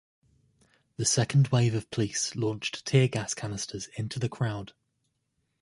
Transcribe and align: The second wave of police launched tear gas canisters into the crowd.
The 0.97 1.05
second 1.05 1.49
wave 1.49 1.75
of 1.75 1.91
police 1.91 2.35
launched 2.35 2.87
tear 2.87 3.07
gas 3.07 3.35
canisters 3.35 3.85
into 3.97 4.17
the 4.17 4.29
crowd. 4.29 4.73